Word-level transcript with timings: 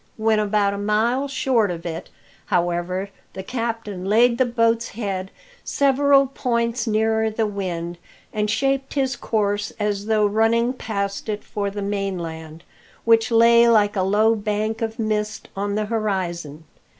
When 0.17 0.39
about 0.39 0.73
a 0.73 0.79
mile 0.79 1.27
short 1.27 1.69
of 1.69 1.85
it, 1.85 2.09
however, 2.47 3.11
the 3.33 3.43
captain 3.43 4.03
laid 4.03 4.39
the 4.39 4.47
boat's 4.47 4.87
head 4.87 5.29
several 5.63 6.25
points 6.25 6.87
nearer 6.87 7.29
the 7.29 7.45
wind, 7.45 7.99
and 8.33 8.49
shaped 8.49 8.95
his 8.95 9.15
course 9.15 9.71
as 9.79 10.07
though 10.07 10.25
running 10.25 10.73
past 10.73 11.29
it 11.29 11.43
for 11.43 11.69
the 11.69 11.83
mainland, 11.83 12.63
which 13.05 13.29
lay 13.29 13.69
like 13.69 13.95
a 13.95 14.01
low 14.01 14.33
bank 14.33 14.81
of 14.81 14.97
mist 14.97 15.49
on 15.55 15.75
the 15.75 15.85
horizon. 15.85 16.63